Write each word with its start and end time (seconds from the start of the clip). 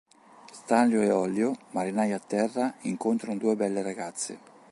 Stanlio 0.59 1.03
e 1.03 1.11
Ollio, 1.11 1.55
marinai 1.73 2.11
a 2.11 2.17
terra, 2.17 2.73
incontrano 2.85 3.37
due 3.37 3.55
belle 3.55 3.83
ragazze. 3.83 4.39